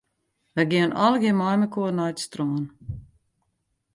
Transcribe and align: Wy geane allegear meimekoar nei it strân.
Wy 0.55 0.63
geane 0.71 0.95
allegear 1.05 1.37
meimekoar 1.39 1.93
nei 1.95 2.11
it 2.13 2.19
strân. 2.25 2.63